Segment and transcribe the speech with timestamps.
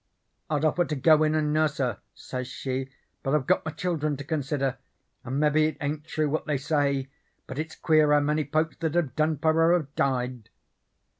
[0.49, 2.89] "'I'd offer to go in and nurse her,' says she,
[3.21, 4.79] 'but I've got my children to consider,
[5.23, 7.11] and mebbe it ain't true what they say,
[7.45, 10.49] but it's queer how many folks that have done for her have died.'